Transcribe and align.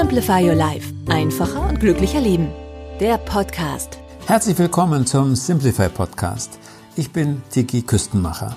Simplify 0.00 0.42
Your 0.42 0.54
Life. 0.54 0.94
Einfacher 1.10 1.68
und 1.68 1.78
glücklicher 1.78 2.22
Leben. 2.22 2.48
Der 3.00 3.18
Podcast. 3.18 3.98
Herzlich 4.26 4.58
willkommen 4.58 5.04
zum 5.04 5.36
Simplify 5.36 5.90
Podcast. 5.90 6.58
Ich 6.96 7.10
bin 7.12 7.42
Tiki 7.50 7.82
Küstenmacher. 7.82 8.56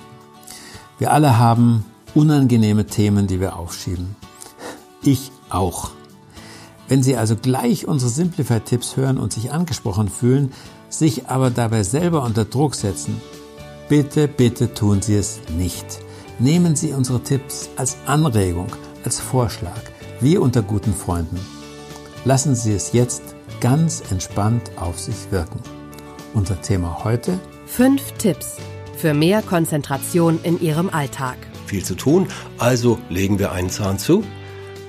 Wir 0.99 1.11
alle 1.11 1.37
haben 1.37 1.83
unangenehme 2.15 2.85
Themen, 2.85 3.27
die 3.27 3.41
wir 3.41 3.57
aufschieben. 3.57 4.15
Ich 5.03 5.33
auch. 5.49 5.91
Wenn 6.87 7.03
Sie 7.03 7.17
also 7.17 7.35
gleich 7.35 7.89
unsere 7.89 8.10
Simplify-Tipps 8.10 8.96
hören 8.96 9.17
und 9.17 9.33
sich 9.33 9.51
angesprochen 9.51 10.07
fühlen, 10.07 10.53
sich 10.87 11.28
aber 11.28 11.49
dabei 11.49 11.83
selber 11.83 12.23
unter 12.23 12.46
Druck 12.46 12.73
setzen, 12.73 13.21
bitte, 13.89 14.29
bitte 14.29 14.73
tun 14.73 15.01
Sie 15.01 15.15
es 15.15 15.41
nicht. 15.57 15.99
Nehmen 16.39 16.77
Sie 16.77 16.94
unsere 16.94 17.21
Tipps 17.21 17.70
als 17.75 17.98
Anregung, 18.05 18.67
als 19.03 19.20
Vorschlag, 19.20 19.81
wie 20.23 20.38
unter 20.38 20.62
guten 20.62 20.94
Freunden. 20.94 21.40
Lassen 22.26 22.55
Sie 22.55 22.73
es 22.73 22.94
jetzt 22.94 23.36
ganz 23.59 24.02
entspannt 24.09 24.72
auf 24.77 24.98
sich 24.99 25.32
wirken. 25.32 25.59
Unser 26.34 26.62
Thema 26.62 27.04
heute? 27.04 27.40
Fünf 27.66 28.13
Tipps 28.13 28.58
für 28.96 29.13
mehr 29.13 29.41
Konzentration 29.41 30.40
in 30.44 30.62
Ihrem 30.62 30.90
Alltag. 30.90 31.38
Viel 31.66 31.84
zu 31.84 31.96
tun, 31.96 32.27
also 32.58 32.99
legen 33.09 33.38
wir 33.38 33.52
einen 33.52 33.70
Zahn 33.70 33.99
zu? 33.99 34.23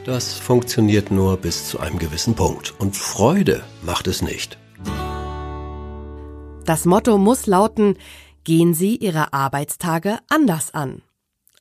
Das 0.04 0.34
funktioniert 0.34 1.10
nur 1.10 1.36
bis 1.38 1.68
zu 1.68 1.80
einem 1.80 1.98
gewissen 1.98 2.34
Punkt. 2.34 2.74
Und 2.78 2.96
Freude 2.96 3.64
macht 3.82 4.06
es 4.06 4.22
nicht. 4.22 4.58
Das 6.64 6.84
Motto 6.84 7.18
muss 7.18 7.46
lauten, 7.46 7.98
gehen 8.44 8.74
Sie 8.74 8.96
Ihre 8.96 9.32
Arbeitstage 9.32 10.18
anders 10.28 10.72
an. 10.72 11.02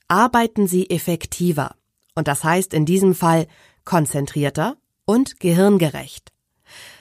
Arbeiten 0.07 0.67
Sie 0.67 0.89
effektiver. 0.89 1.75
Und 2.15 2.27
das 2.27 2.43
heißt 2.43 2.73
in 2.73 2.85
diesem 2.85 3.15
Fall 3.15 3.47
konzentrierter 3.85 4.77
und 5.05 5.39
gehirngerecht. 5.39 6.31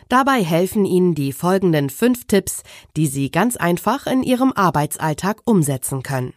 Dabei 0.08 0.44
helfen 0.44 0.84
Ihnen 0.84 1.14
die 1.14 1.32
folgenden 1.32 1.88
fünf 1.88 2.26
Tipps, 2.26 2.62
die 2.96 3.06
Sie 3.06 3.30
ganz 3.30 3.56
einfach 3.56 4.06
in 4.06 4.22
Ihrem 4.22 4.52
Arbeitsalltag 4.52 5.40
umsetzen 5.44 6.02
können. 6.02 6.34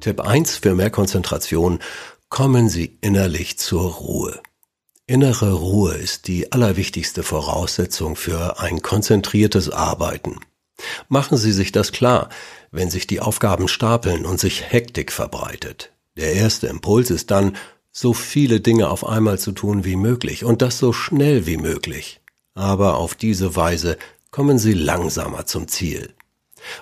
Tipp 0.00 0.20
1 0.20 0.56
für 0.56 0.74
mehr 0.74 0.90
Konzentration. 0.90 1.80
Kommen 2.28 2.68
Sie 2.68 2.98
innerlich 3.00 3.58
zur 3.58 3.90
Ruhe. 3.92 4.40
Innere 5.06 5.52
Ruhe 5.52 5.94
ist 5.94 6.28
die 6.28 6.50
allerwichtigste 6.52 7.22
Voraussetzung 7.22 8.16
für 8.16 8.58
ein 8.58 8.80
konzentriertes 8.80 9.68
Arbeiten. 9.70 10.40
Machen 11.08 11.36
Sie 11.36 11.52
sich 11.52 11.72
das 11.72 11.92
klar, 11.92 12.28
wenn 12.70 12.90
sich 12.90 13.06
die 13.06 13.20
Aufgaben 13.20 13.68
stapeln 13.68 14.26
und 14.26 14.40
sich 14.40 14.72
Hektik 14.72 15.12
verbreitet. 15.12 15.92
Der 16.16 16.32
erste 16.32 16.66
Impuls 16.66 17.10
ist 17.10 17.30
dann, 17.30 17.56
so 17.90 18.12
viele 18.12 18.60
Dinge 18.60 18.90
auf 18.90 19.06
einmal 19.06 19.38
zu 19.38 19.52
tun 19.52 19.84
wie 19.84 19.96
möglich 19.96 20.44
und 20.44 20.62
das 20.62 20.78
so 20.78 20.92
schnell 20.92 21.46
wie 21.46 21.56
möglich. 21.56 22.20
Aber 22.54 22.96
auf 22.96 23.14
diese 23.14 23.54
Weise 23.56 23.96
kommen 24.30 24.58
Sie 24.58 24.72
langsamer 24.72 25.46
zum 25.46 25.68
Ziel. 25.68 26.12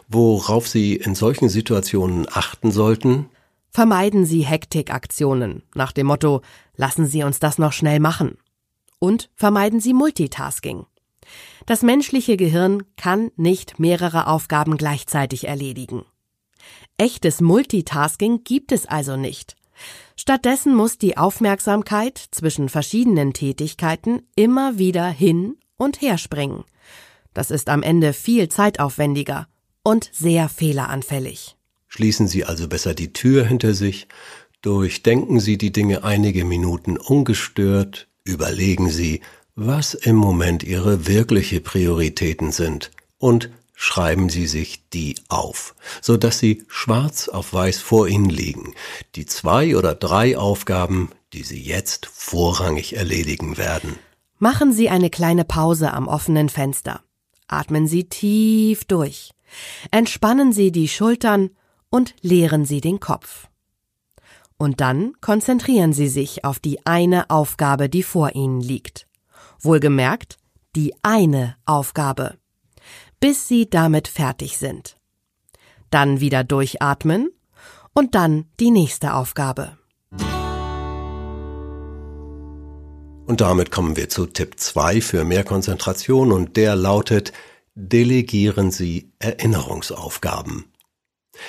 Worauf 0.09 0.69
Sie 0.69 0.97
in 0.97 1.15
solchen 1.15 1.49
Situationen 1.49 2.27
achten 2.31 2.71
sollten? 2.73 3.29
Vermeiden 3.71 4.25
Sie 4.25 4.43
Hektikaktionen 4.43 5.63
nach 5.75 5.93
dem 5.93 6.07
Motto 6.07 6.43
Lassen 6.77 7.07
Sie 7.07 7.23
uns 7.23 7.39
das 7.39 7.59
noch 7.59 7.73
schnell 7.73 8.01
machen. 8.01 8.39
Und 8.99 9.31
vermeiden 9.35 9.81
Sie 9.81 9.93
Multitasking. 9.93 10.87
Das 11.67 11.83
menschliche 11.83 12.37
Gehirn 12.37 12.83
kann 12.97 13.31
nicht 13.37 13.79
mehrere 13.79 14.27
Aufgaben 14.27 14.77
gleichzeitig 14.77 15.47
erledigen. 15.47 16.05
Echtes 16.99 17.41
Multitasking 17.41 18.45
gibt 18.45 18.73
es 18.73 18.87
also 18.87 19.17
nicht. 19.17 19.57
Stattdessen 20.17 20.75
muss 20.75 20.99
die 20.99 21.17
Aufmerksamkeit 21.17 22.19
zwischen 22.31 22.69
verschiedenen 22.69 23.33
Tätigkeiten 23.33 24.23
immer 24.37 24.79
wieder 24.79 25.09
hin 25.09 25.57
und 25.77 26.01
her 26.01 26.19
springen. 26.19 26.65
Das 27.35 27.51
ist 27.51 27.69
am 27.69 27.83
Ende 27.83 28.13
viel 28.13 28.49
zeitaufwendiger 28.49 29.49
und 29.83 30.11
sehr 30.13 30.49
fehleranfällig. 30.49 31.57
Schließen 31.89 32.29
Sie 32.29 32.45
also 32.45 32.69
besser 32.69 32.95
die 32.95 33.13
Tür 33.13 33.47
hinter 33.47 33.75
sich, 33.75 34.07
durchdenken 34.61 35.41
Sie 35.41 35.59
die 35.59 35.73
Dinge 35.73 36.05
einige 36.05 36.45
Minuten 36.45 36.97
ungestört, 36.97 38.09
überlegen 38.25 38.89
Sie, 38.89 39.21
was 39.55 39.95
im 39.95 40.17
Moment 40.17 40.63
Ihre 40.63 41.07
wirkliche 41.07 41.61
Prioritäten 41.61 42.53
sind 42.53 42.91
und 43.19 43.51
schreiben 43.75 44.29
Sie 44.29 44.47
sich 44.47 44.89
die 44.91 45.17
auf, 45.29 45.75
so 46.01 46.17
dass 46.17 46.39
sie 46.39 46.65
schwarz 46.69 47.29
auf 47.29 47.53
weiß 47.53 47.81
vor 47.81 48.09
Ihnen 48.09 48.31
liegen, 48.31 48.75
die 49.15 49.27
zwei 49.27 49.77
oder 49.77 49.95
drei 49.95 50.39
Aufgaben, 50.39 51.11
die 51.33 51.43
Sie 51.43 51.61
jetzt 51.61 52.07
vorrangig 52.07 52.97
erledigen 52.97 53.59
werden. 53.59 53.99
Machen 54.39 54.73
Sie 54.73 54.89
eine 54.89 55.11
kleine 55.11 55.45
Pause 55.45 55.93
am 55.93 56.09
offenen 56.09 56.49
Fenster. 56.49 57.01
Atmen 57.47 57.87
Sie 57.87 58.05
tief 58.05 58.85
durch. 58.85 59.33
Entspannen 59.91 60.53
Sie 60.53 60.73
die 60.73 60.89
Schultern 60.89 61.51
und 61.91 62.15
leeren 62.23 62.65
Sie 62.65 62.81
den 62.81 63.01
Kopf. 63.01 63.49
Und 64.57 64.81
dann 64.81 65.13
konzentrieren 65.21 65.93
Sie 65.93 66.09
sich 66.09 66.45
auf 66.45 66.59
die 66.59 66.87
eine 66.87 67.31
Aufgabe, 67.31 67.89
die 67.89 68.03
vor 68.03 68.35
Ihnen 68.35 68.61
liegt. 68.61 69.07
Wohlgemerkt, 69.63 70.37
die 70.75 70.95
eine 71.03 71.57
Aufgabe. 71.65 72.37
Bis 73.21 73.47
Sie 73.49 73.69
damit 73.69 74.09
fertig 74.09 74.59
sind. 74.59 74.97
Dann 75.91 76.21
wieder 76.21 76.45
durchatmen 76.45 77.31
und 77.95 78.15
dann 78.15 78.47
die 78.59 78.71
nächste 78.71 79.15
Aufgabe. 79.15 79.77
Und 83.27 83.41
damit 83.41 83.71
kommen 83.71 83.97
wir 83.97 84.09
zu 84.09 84.27
Tipp 84.27 84.59
2 84.59 85.01
für 85.01 85.25
mehr 85.25 85.45
Konzentration 85.45 86.33
und 86.33 86.57
der 86.57 86.75
lautet, 86.75 87.33
delegieren 87.75 88.71
Sie 88.71 89.13
Erinnerungsaufgaben. 89.21 90.67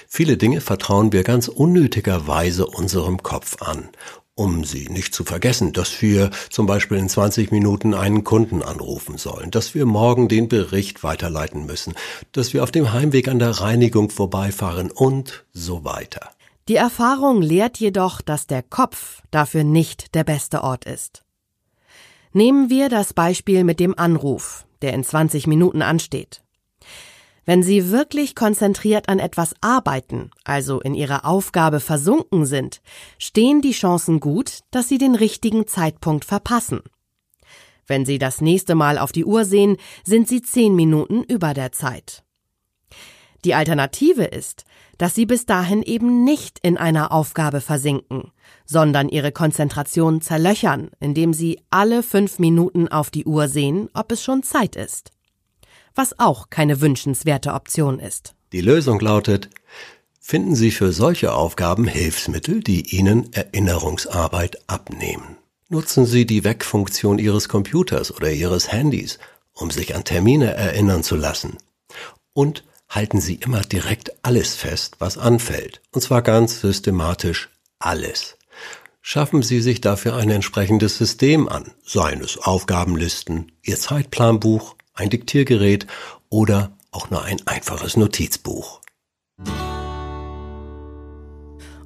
Viele 0.07 0.38
Dinge 0.38 0.62
vertrauen 0.62 1.12
wir 1.12 1.24
ganz 1.24 1.47
unnötigerweise 1.47 2.68
unserem 2.68 3.22
Kopf 3.22 3.62
an, 3.62 3.90
um 4.36 4.64
sie 4.64 4.88
nicht 4.90 5.14
zu 5.14 5.24
vergessen, 5.24 5.74
dass 5.74 6.02
wir 6.02 6.32
zum 6.50 6.66
Beispiel 6.66 6.98
in 6.98 7.10
20 7.10 7.52
Minuten 7.52 7.94
einen 7.94 8.24
Kunden 8.24 8.64
anrufen 8.64 9.18
sollen, 9.18 9.52
dass 9.52 9.76
wir 9.76 9.86
morgen 9.86 10.28
den 10.28 10.50
Bericht 10.50 11.04
weiterleiten 11.04 11.66
müssen, 11.66 11.94
dass 12.32 12.54
wir 12.54 12.64
auf 12.64 12.72
dem 12.72 12.92
Heimweg 12.92 13.28
an 13.28 13.40
der 13.40 13.52
Reinigung 13.52 14.10
vorbeifahren 14.10 14.90
und 14.92 15.46
so 15.54 15.86
weiter. 15.86 16.32
Die 16.68 16.76
Erfahrung 16.76 17.42
lehrt 17.42 17.78
jedoch, 17.78 18.22
dass 18.22 18.48
der 18.48 18.64
Kopf 18.64 19.22
dafür 19.32 19.64
nicht 19.64 20.16
der 20.16 20.24
beste 20.24 20.64
Ort 20.64 20.86
ist. 20.86 21.24
Nehmen 22.32 22.70
wir 22.70 22.90
das 22.90 23.14
Beispiel 23.14 23.64
mit 23.64 23.80
dem 23.80 23.98
Anruf, 23.98 24.66
der 24.82 24.94
in 24.94 25.04
20 25.04 25.46
Minuten 25.46 25.82
ansteht. 25.82 26.43
Wenn 27.46 27.62
Sie 27.62 27.92
wirklich 27.92 28.36
konzentriert 28.36 29.09
an 29.09 29.20
etwas 29.20 29.54
arbeiten, 29.59 30.31
also 30.46 30.80
in 30.80 30.96
Ihrer 30.96 31.26
Aufgabe 31.26 31.81
versunken 31.81 32.46
sind, 32.46 32.81
stehen 33.18 33.62
die 33.62 33.72
Chancen 33.72 34.22
gut, 34.22 34.59
dass 34.72 34.88
Sie 34.88 34.98
den 34.98 35.16
richtigen 35.16 35.68
Zeitpunkt 35.68 36.24
verpassen. 36.24 36.80
Wenn 37.86 38.06
Sie 38.06 38.18
das 38.18 38.40
nächste 38.40 38.76
Mal 38.76 38.98
auf 38.98 39.12
die 39.12 39.26
Uhr 39.26 39.44
sehen, 39.44 39.76
sind 40.06 40.30
Sie 40.30 40.42
zehn 40.42 40.74
Minuten 40.74 41.24
über 41.24 41.54
der 41.54 41.74
Zeit. 41.74 42.24
Die 43.44 43.56
Alternative 43.56 44.24
ist, 44.24 44.64
dass 44.98 45.14
Sie 45.14 45.25
bis 45.25 45.46
dahin 45.46 45.84
eben 45.84 46.24
nicht 46.24 46.60
in 46.60 46.78
einer 46.78 47.12
Aufgabe 47.12 47.60
versinken, 47.60 48.31
sondern 48.64 49.10
Ihre 49.10 49.34
Konzentration 49.34 50.22
zerlöchern, 50.22 50.92
indem 51.02 51.34
Sie 51.34 51.60
alle 51.70 52.04
fünf 52.04 52.40
Minuten 52.40 52.88
auf 52.88 53.12
die 53.12 53.25
Uhr 53.25 53.50
sehen, 53.50 53.90
ob 53.94 54.14
es 54.14 54.24
schon 54.24 54.44
Zeit 54.44 54.78
ist 54.78 55.12
was 55.96 56.20
auch 56.20 56.50
keine 56.50 56.81
wünschenswerte 56.81 57.54
Option 57.54 58.00
ist. 58.00 58.36
Die 58.52 58.62
Lösung 58.62 59.00
lautet, 59.00 59.50
finden 60.20 60.56
Sie 60.56 60.72
für 60.72 60.94
solche 60.94 61.34
Aufgaben 61.34 61.88
Hilfsmittel, 61.88 62.62
die 62.62 62.96
Ihnen 62.96 63.31
Erinnerungsarbeit 63.34 64.58
abnehmen. 64.68 65.38
Nutzen 65.69 66.06
Sie 66.06 66.25
die 66.25 66.44
Wegfunktion 66.44 67.19
Ihres 67.19 67.50
Computers 67.50 68.16
oder 68.16 68.31
Ihres 68.31 68.72
Handys, 68.72 69.19
um 69.54 69.72
sich 69.72 69.95
an 69.95 70.04
Termine 70.04 70.54
erinnern 70.54 71.04
zu 71.04 71.16
lassen. 71.16 71.57
Und 72.34 72.63
halten 72.90 73.19
Sie 73.19 73.36
immer 73.36 73.62
direkt 73.62 74.13
alles 74.24 74.56
fest, 74.56 74.95
was 75.00 75.18
anfällt. 75.18 75.81
Und 75.92 76.01
zwar 76.01 76.22
ganz 76.22 76.62
systematisch 76.62 77.50
alles. 77.80 78.38
Schaffen 79.01 79.42
Sie 79.42 79.62
sich 79.62 79.81
dafür 79.81 80.16
ein 80.16 80.30
entsprechendes 80.30 80.98
System 80.98 81.50
an, 81.50 81.72
seien 81.84 82.22
es 82.22 82.38
Aufgabenlisten, 82.38 83.51
Ihr 83.62 83.78
Zeitplanbuch, 83.78 84.75
ein 84.94 85.10
Diktiergerät 85.10 85.88
oder 86.30 86.78
auch 86.92 87.10
nur 87.10 87.24
ein 87.24 87.42
einfaches 87.45 87.98
Notizbuch. 87.98 88.81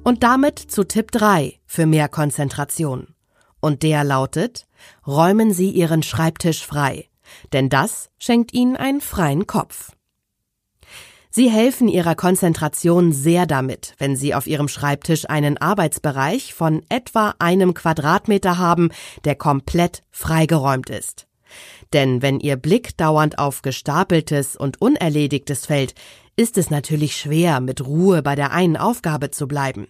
Und 0.04 0.22
damit 0.22 0.58
zu 0.58 0.84
Tipp 0.84 1.10
3 1.10 1.58
für 1.66 1.86
mehr 1.86 2.08
Konzentration. 2.08 3.14
Und 3.60 3.82
der 3.82 4.04
lautet, 4.04 4.66
räumen 5.06 5.52
Sie 5.52 5.70
Ihren 5.70 6.02
Schreibtisch 6.02 6.64
frei, 6.64 7.08
denn 7.52 7.68
das 7.68 8.10
schenkt 8.18 8.52
Ihnen 8.54 8.76
einen 8.76 9.00
freien 9.00 9.46
Kopf. 9.46 9.92
Sie 11.30 11.50
helfen 11.50 11.88
Ihrer 11.88 12.14
Konzentration 12.14 13.12
sehr 13.12 13.46
damit, 13.46 13.94
wenn 13.98 14.16
Sie 14.16 14.34
auf 14.34 14.46
Ihrem 14.46 14.68
Schreibtisch 14.68 15.28
einen 15.28 15.58
Arbeitsbereich 15.58 16.54
von 16.54 16.82
etwa 16.88 17.34
einem 17.38 17.74
Quadratmeter 17.74 18.58
haben, 18.58 18.90
der 19.24 19.34
komplett 19.34 20.02
freigeräumt 20.10 20.88
ist. 20.90 21.27
Denn 21.92 22.22
wenn 22.22 22.40
Ihr 22.40 22.56
Blick 22.56 22.96
dauernd 22.96 23.38
auf 23.38 23.62
gestapeltes 23.62 24.56
und 24.56 24.80
unerledigtes 24.80 25.66
fällt, 25.66 25.94
ist 26.36 26.56
es 26.56 26.70
natürlich 26.70 27.16
schwer, 27.16 27.60
mit 27.60 27.84
Ruhe 27.84 28.22
bei 28.22 28.34
der 28.34 28.52
einen 28.52 28.76
Aufgabe 28.76 29.30
zu 29.30 29.48
bleiben. 29.48 29.88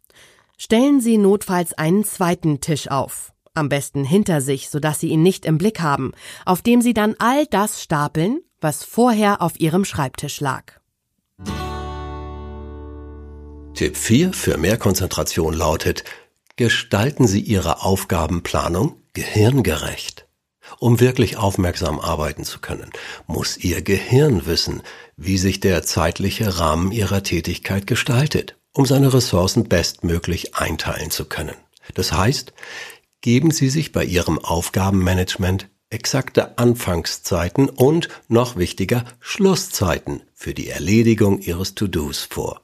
Stellen 0.56 1.00
Sie 1.00 1.18
notfalls 1.18 1.72
einen 1.74 2.04
zweiten 2.04 2.60
Tisch 2.60 2.90
auf, 2.90 3.32
am 3.54 3.68
besten 3.68 4.04
hinter 4.04 4.40
sich, 4.40 4.70
sodass 4.70 5.00
Sie 5.00 5.08
ihn 5.08 5.22
nicht 5.22 5.44
im 5.44 5.58
Blick 5.58 5.80
haben, 5.80 6.12
auf 6.44 6.62
dem 6.62 6.80
Sie 6.80 6.94
dann 6.94 7.14
all 7.18 7.46
das 7.46 7.82
stapeln, 7.82 8.40
was 8.60 8.82
vorher 8.82 9.42
auf 9.42 9.60
Ihrem 9.60 9.84
Schreibtisch 9.84 10.40
lag. 10.40 10.64
Tipp 13.74 13.96
4 13.96 14.32
für 14.32 14.56
mehr 14.56 14.76
Konzentration 14.76 15.54
lautet, 15.54 16.02
gestalten 16.56 17.28
Sie 17.28 17.40
Ihre 17.40 17.84
Aufgabenplanung 17.84 18.96
gehirngerecht. 19.12 20.27
Um 20.78 21.00
wirklich 21.00 21.36
aufmerksam 21.36 22.00
arbeiten 22.00 22.44
zu 22.44 22.60
können, 22.60 22.90
muss 23.26 23.56
Ihr 23.56 23.82
Gehirn 23.82 24.46
wissen, 24.46 24.82
wie 25.16 25.38
sich 25.38 25.60
der 25.60 25.82
zeitliche 25.82 26.58
Rahmen 26.58 26.92
Ihrer 26.92 27.22
Tätigkeit 27.22 27.86
gestaltet, 27.86 28.56
um 28.72 28.86
seine 28.86 29.12
Ressourcen 29.12 29.68
bestmöglich 29.68 30.54
einteilen 30.56 31.10
zu 31.10 31.24
können. 31.24 31.56
Das 31.94 32.12
heißt, 32.12 32.52
geben 33.20 33.50
Sie 33.50 33.68
sich 33.68 33.92
bei 33.92 34.04
Ihrem 34.04 34.38
Aufgabenmanagement 34.38 35.68
exakte 35.90 36.58
Anfangszeiten 36.58 37.68
und, 37.68 38.08
noch 38.28 38.56
wichtiger, 38.56 39.04
Schlusszeiten 39.20 40.22
für 40.34 40.54
die 40.54 40.68
Erledigung 40.68 41.40
Ihres 41.40 41.74
To-Dos 41.74 42.24
vor. 42.24 42.62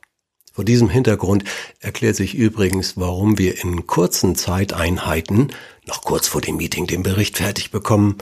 Vor 0.54 0.64
diesem 0.64 0.88
Hintergrund 0.88 1.42
erklärt 1.80 2.14
sich 2.14 2.36
übrigens, 2.36 2.96
warum 2.96 3.38
wir 3.38 3.60
in 3.64 3.88
kurzen 3.88 4.36
Zeiteinheiten, 4.36 5.52
noch 5.84 6.02
kurz 6.02 6.28
vor 6.28 6.40
dem 6.40 6.58
Meeting 6.58 6.86
den 6.86 7.02
Bericht 7.02 7.38
fertig 7.38 7.72
bekommen, 7.72 8.18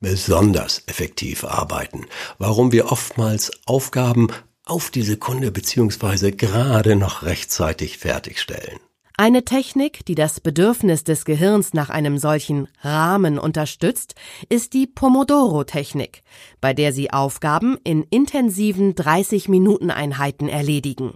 besonders 0.00 0.82
effektiv 0.86 1.44
arbeiten, 1.44 2.06
warum 2.38 2.72
wir 2.72 2.90
oftmals 2.90 3.52
Aufgaben 3.64 4.26
auf 4.64 4.90
die 4.90 5.02
Sekunde 5.02 5.52
beziehungsweise 5.52 6.32
gerade 6.32 6.96
noch 6.96 7.22
rechtzeitig 7.22 7.98
fertigstellen. 7.98 8.80
Eine 9.16 9.44
Technik, 9.44 10.04
die 10.04 10.16
das 10.16 10.40
Bedürfnis 10.40 11.04
des 11.04 11.24
Gehirns 11.24 11.74
nach 11.74 11.90
einem 11.90 12.18
solchen 12.18 12.66
Rahmen 12.82 13.38
unterstützt, 13.38 14.16
ist 14.48 14.72
die 14.72 14.88
Pomodoro-Technik, 14.88 16.22
bei 16.60 16.74
der 16.74 16.92
Sie 16.92 17.12
Aufgaben 17.12 17.78
in 17.84 18.02
intensiven 18.02 18.94
30-Minuten-Einheiten 18.94 20.48
erledigen. 20.48 21.14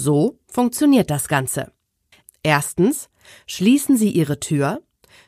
So 0.00 0.38
funktioniert 0.46 1.10
das 1.10 1.26
Ganze. 1.26 1.72
Erstens 2.44 3.08
schließen 3.48 3.96
Sie 3.96 4.10
Ihre 4.10 4.38
Tür, 4.38 4.80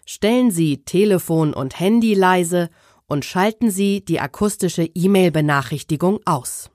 stellen 0.06 0.52
Sie 0.52 0.84
Telefon 0.84 1.52
und 1.54 1.80
Handy 1.80 2.14
leise 2.14 2.70
und 3.08 3.24
schalten 3.24 3.72
Sie 3.72 4.04
die 4.04 4.20
akustische 4.20 4.84
E-Mail-Benachrichtigung 4.84 6.20
aus. 6.24 6.70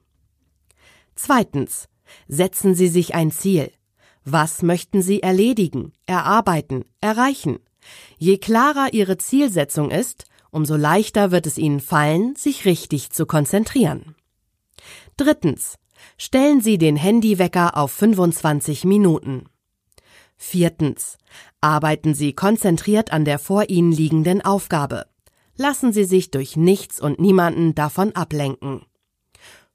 Zweitens 1.15 1.87
setzen 2.27 2.75
Sie 2.75 2.89
sich 2.89 3.15
ein 3.15 3.31
Ziel. 3.31 3.71
Was 4.25 4.61
möchten 4.61 5.01
Sie 5.01 5.23
erledigen, 5.23 5.93
erarbeiten, 6.05 6.83
erreichen? 6.99 7.59
Je 8.17 8.39
klarer 8.39 8.91
Ihre 8.91 9.17
Zielsetzung 9.17 9.89
ist, 9.89 10.25
umso 10.51 10.75
leichter 10.75 11.31
wird 11.31 11.47
es 11.47 11.57
Ihnen 11.57 11.79
fallen, 11.79 12.35
sich 12.35 12.65
richtig 12.65 13.11
zu 13.11 13.25
konzentrieren. 13.25 14.15
Drittens. 15.15 15.77
Stellen 16.17 16.61
Sie 16.61 16.77
den 16.77 16.95
Handywecker 16.95 17.77
auf 17.77 17.91
25 17.91 18.83
Minuten. 18.83 19.49
Viertens. 20.37 21.17
Arbeiten 21.61 22.13
Sie 22.13 22.33
konzentriert 22.33 23.11
an 23.11 23.25
der 23.25 23.39
vor 23.39 23.69
Ihnen 23.69 23.91
liegenden 23.91 24.41
Aufgabe. 24.41 25.05
Lassen 25.55 25.93
Sie 25.93 26.03
sich 26.03 26.31
durch 26.31 26.57
nichts 26.57 26.99
und 26.99 27.19
niemanden 27.19 27.75
davon 27.75 28.15
ablenken. 28.15 28.85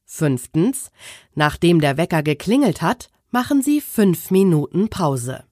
Fünftens. 0.05 0.91
Nachdem 1.35 1.81
der 1.81 1.97
Wecker 1.97 2.23
geklingelt 2.23 2.83
hat, 2.83 3.11
Machen 3.33 3.63
Sie 3.63 3.81
fünf 3.81 4.33
Minuten 4.33 4.89
Pause. 4.89 5.45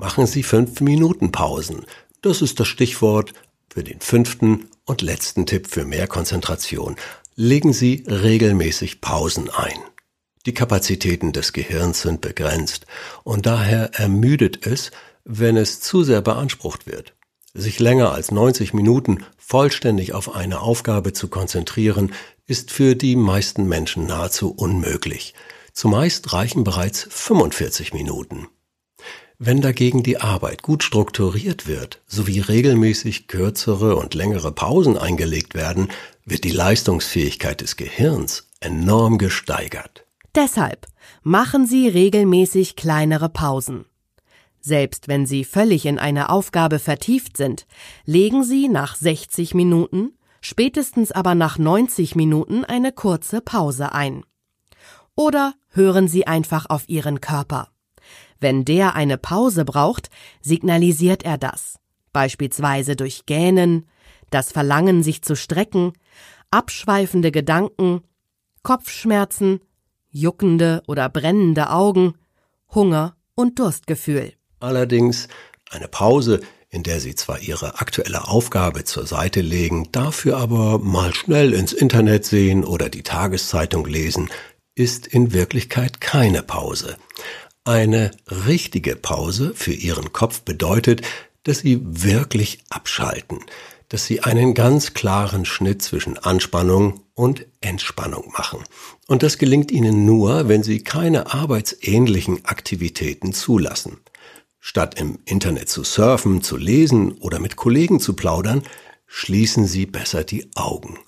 Machen 0.00 0.26
Sie 0.26 0.42
fünf 0.42 0.80
Minuten 0.80 1.30
Pausen. 1.30 1.86
Das 2.22 2.42
ist 2.42 2.58
das 2.58 2.66
Stichwort 2.66 3.32
für 3.72 3.84
den 3.84 4.00
fünften 4.00 4.68
und 4.84 5.00
letzten 5.00 5.46
Tipp 5.46 5.68
für 5.68 5.84
mehr 5.84 6.08
Konzentration. 6.08 6.96
Legen 7.34 7.72
Sie 7.72 8.04
regelmäßig 8.06 9.00
Pausen 9.00 9.48
ein. 9.48 9.78
Die 10.44 10.52
Kapazitäten 10.52 11.32
des 11.32 11.54
Gehirns 11.54 12.02
sind 12.02 12.20
begrenzt 12.20 12.84
und 13.24 13.46
daher 13.46 13.94
ermüdet 13.94 14.66
es, 14.66 14.90
wenn 15.24 15.56
es 15.56 15.80
zu 15.80 16.04
sehr 16.04 16.20
beansprucht 16.20 16.86
wird. 16.86 17.14
Sich 17.54 17.78
länger 17.78 18.12
als 18.12 18.32
90 18.32 18.74
Minuten 18.74 19.24
vollständig 19.38 20.12
auf 20.12 20.34
eine 20.34 20.60
Aufgabe 20.60 21.14
zu 21.14 21.28
konzentrieren, 21.28 22.12
ist 22.46 22.70
für 22.70 22.96
die 22.96 23.16
meisten 23.16 23.64
Menschen 23.66 24.06
nahezu 24.06 24.52
unmöglich. 24.52 25.32
Zumeist 25.72 26.34
reichen 26.34 26.64
bereits 26.64 27.06
45 27.08 27.94
Minuten. 27.94 28.46
Wenn 29.44 29.60
dagegen 29.60 30.04
die 30.04 30.18
Arbeit 30.18 30.62
gut 30.62 30.84
strukturiert 30.84 31.66
wird, 31.66 32.00
sowie 32.06 32.38
regelmäßig 32.38 33.26
kürzere 33.26 33.96
und 33.96 34.14
längere 34.14 34.52
Pausen 34.52 34.96
eingelegt 34.96 35.56
werden, 35.56 35.88
wird 36.24 36.44
die 36.44 36.52
Leistungsfähigkeit 36.52 37.60
des 37.60 37.74
Gehirns 37.74 38.46
enorm 38.60 39.18
gesteigert. 39.18 40.06
Deshalb 40.36 40.86
machen 41.24 41.66
Sie 41.66 41.88
regelmäßig 41.88 42.76
kleinere 42.76 43.28
Pausen. 43.28 43.84
Selbst 44.60 45.08
wenn 45.08 45.26
Sie 45.26 45.42
völlig 45.42 45.86
in 45.86 45.98
eine 45.98 46.28
Aufgabe 46.28 46.78
vertieft 46.78 47.36
sind, 47.36 47.66
legen 48.04 48.44
Sie 48.44 48.68
nach 48.68 48.94
60 48.94 49.54
Minuten, 49.54 50.12
spätestens 50.40 51.10
aber 51.10 51.34
nach 51.34 51.58
90 51.58 52.14
Minuten 52.14 52.64
eine 52.64 52.92
kurze 52.92 53.40
Pause 53.40 53.90
ein. 53.90 54.22
Oder 55.16 55.54
hören 55.70 56.06
Sie 56.06 56.28
einfach 56.28 56.66
auf 56.68 56.88
Ihren 56.88 57.20
Körper. 57.20 57.72
Wenn 58.42 58.64
der 58.64 58.96
eine 58.96 59.18
Pause 59.18 59.64
braucht, 59.64 60.10
signalisiert 60.40 61.22
er 61.22 61.38
das, 61.38 61.78
beispielsweise 62.12 62.96
durch 62.96 63.24
Gähnen, 63.24 63.86
das 64.30 64.50
Verlangen, 64.50 65.04
sich 65.04 65.22
zu 65.22 65.36
strecken, 65.36 65.92
abschweifende 66.50 67.30
Gedanken, 67.30 68.02
Kopfschmerzen, 68.64 69.60
juckende 70.10 70.82
oder 70.88 71.08
brennende 71.08 71.70
Augen, 71.70 72.14
Hunger 72.74 73.14
und 73.36 73.60
Durstgefühl. 73.60 74.32
Allerdings 74.58 75.28
eine 75.70 75.86
Pause, 75.86 76.40
in 76.68 76.82
der 76.82 76.98
Sie 76.98 77.14
zwar 77.14 77.38
Ihre 77.38 77.78
aktuelle 77.80 78.26
Aufgabe 78.26 78.82
zur 78.82 79.06
Seite 79.06 79.40
legen, 79.40 79.88
dafür 79.92 80.36
aber 80.38 80.80
mal 80.80 81.14
schnell 81.14 81.52
ins 81.52 81.72
Internet 81.72 82.24
sehen 82.24 82.64
oder 82.64 82.88
die 82.88 83.04
Tageszeitung 83.04 83.86
lesen, 83.86 84.30
ist 84.74 85.06
in 85.06 85.32
Wirklichkeit 85.32 86.00
keine 86.00 86.42
Pause. 86.42 86.96
Eine 87.64 88.10
richtige 88.26 88.96
Pause 88.96 89.52
für 89.54 89.72
Ihren 89.72 90.12
Kopf 90.12 90.40
bedeutet, 90.40 91.02
dass 91.44 91.60
Sie 91.60 91.80
wirklich 91.84 92.58
abschalten, 92.70 93.38
dass 93.88 94.04
Sie 94.04 94.20
einen 94.20 94.54
ganz 94.54 94.94
klaren 94.94 95.44
Schnitt 95.44 95.80
zwischen 95.80 96.18
Anspannung 96.18 97.04
und 97.14 97.46
Entspannung 97.60 98.32
machen. 98.36 98.64
Und 99.06 99.22
das 99.22 99.38
gelingt 99.38 99.70
Ihnen 99.70 100.04
nur, 100.04 100.48
wenn 100.48 100.64
Sie 100.64 100.82
keine 100.82 101.32
arbeitsähnlichen 101.32 102.44
Aktivitäten 102.46 103.32
zulassen. 103.32 103.98
Statt 104.58 104.98
im 104.98 105.20
Internet 105.24 105.68
zu 105.68 105.84
surfen, 105.84 106.42
zu 106.42 106.56
lesen 106.56 107.12
oder 107.12 107.38
mit 107.38 107.54
Kollegen 107.54 108.00
zu 108.00 108.14
plaudern, 108.14 108.64
schließen 109.06 109.68
Sie 109.68 109.86
besser 109.86 110.24
die 110.24 110.50
Augen. 110.56 110.98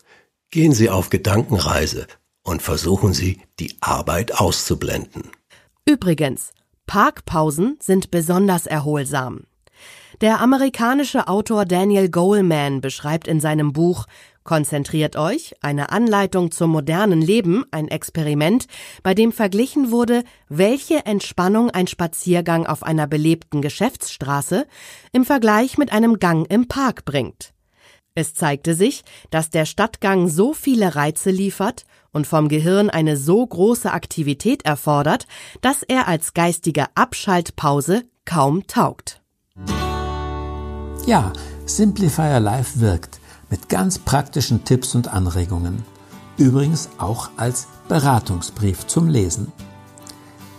Gehen 0.52 0.72
Sie 0.72 0.88
auf 0.88 1.10
Gedankenreise 1.10 2.06
und 2.44 2.62
versuchen 2.62 3.12
Sie, 3.12 3.40
die 3.58 3.74
Arbeit 3.80 4.38
auszublenden. 4.38 5.32
Übrigens, 5.86 6.52
Parkpausen 6.86 7.76
sind 7.78 8.10
besonders 8.10 8.66
erholsam. 8.66 9.44
Der 10.22 10.40
amerikanische 10.40 11.28
Autor 11.28 11.66
Daniel 11.66 12.08
Goleman 12.08 12.80
beschreibt 12.80 13.28
in 13.28 13.40
seinem 13.40 13.72
Buch 13.72 14.06
Konzentriert 14.44 15.16
euch, 15.16 15.54
eine 15.62 15.90
Anleitung 15.90 16.50
zum 16.50 16.70
modernen 16.70 17.22
Leben, 17.22 17.64
ein 17.70 17.88
Experiment, 17.88 18.66
bei 19.02 19.14
dem 19.14 19.32
verglichen 19.32 19.90
wurde, 19.90 20.22
welche 20.48 21.06
Entspannung 21.06 21.70
ein 21.70 21.86
Spaziergang 21.86 22.66
auf 22.66 22.82
einer 22.82 23.06
belebten 23.06 23.62
Geschäftsstraße 23.62 24.66
im 25.12 25.24
Vergleich 25.24 25.78
mit 25.78 25.92
einem 25.92 26.18
Gang 26.18 26.50
im 26.50 26.68
Park 26.68 27.06
bringt. 27.06 27.54
Es 28.14 28.34
zeigte 28.34 28.74
sich, 28.74 29.02
dass 29.30 29.50
der 29.50 29.64
Stadtgang 29.64 30.28
so 30.28 30.52
viele 30.52 30.94
Reize 30.94 31.30
liefert 31.30 31.84
und 32.14 32.26
vom 32.26 32.48
Gehirn 32.48 32.88
eine 32.88 33.18
so 33.18 33.46
große 33.46 33.92
Aktivität 33.92 34.64
erfordert, 34.64 35.26
dass 35.60 35.82
er 35.82 36.08
als 36.08 36.32
geistige 36.32 36.86
Abschaltpause 36.94 38.04
kaum 38.24 38.66
taugt. 38.66 39.20
Ja, 41.06 41.34
Simplifier 41.66 42.40
Life 42.40 42.80
wirkt 42.80 43.20
mit 43.50 43.68
ganz 43.68 43.98
praktischen 43.98 44.64
Tipps 44.64 44.94
und 44.94 45.08
Anregungen. 45.08 45.84
übrigens 46.36 46.88
auch 46.98 47.30
als 47.36 47.68
Beratungsbrief 47.88 48.86
zum 48.86 49.08
Lesen. 49.08 49.52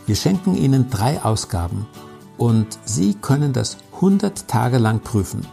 Wir 0.05 0.15
schenken 0.15 0.55
Ihnen 0.55 0.89
drei 0.89 1.21
Ausgaben 1.23 1.87
und 2.37 2.79
Sie 2.85 3.15
können 3.15 3.53
das 3.53 3.77
100 3.95 4.47
Tage 4.47 4.77
lang 4.77 5.01
prüfen. 5.01 5.45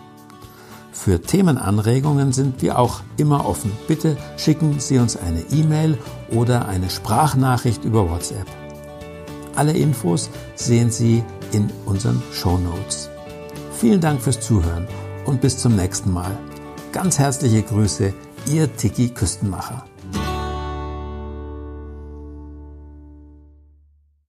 Für 0.92 1.20
Themenanregungen 1.20 2.32
sind 2.32 2.60
wir 2.62 2.78
auch 2.78 3.00
immer 3.16 3.46
offen. 3.46 3.72
Bitte 3.88 4.16
schicken 4.36 4.78
Sie 4.78 4.98
uns 4.98 5.16
eine 5.16 5.40
E-Mail 5.50 5.98
oder 6.30 6.68
eine 6.68 6.90
Sprachnachricht 6.90 7.84
über 7.84 8.08
WhatsApp. 8.10 8.46
Alle 9.56 9.72
Infos 9.72 10.30
sehen 10.54 10.90
Sie 10.90 11.24
in 11.52 11.70
unseren 11.86 12.22
Show 12.32 12.58
Notes. 12.58 13.10
Vielen 13.72 14.00
Dank 14.00 14.20
fürs 14.20 14.40
Zuhören 14.40 14.86
und 15.24 15.40
bis 15.40 15.58
zum 15.58 15.76
nächsten 15.76 16.12
Mal. 16.12 16.38
Ganz 16.92 17.18
herzliche 17.18 17.62
Grüße, 17.62 18.12
Ihr 18.46 18.76
Tiki 18.76 19.08
Küstenmacher. 19.08 19.84